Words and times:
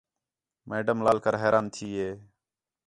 میڈم 0.69 0.97
لال 1.05 1.17
کر 1.25 1.33
حیران 1.41 1.65
تھی 1.73 1.87
ہے 1.99 2.11